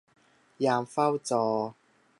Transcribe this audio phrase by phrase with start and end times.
[0.65, 1.43] ยามเฝ้าจอ